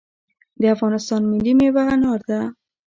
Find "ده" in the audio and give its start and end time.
2.29-2.39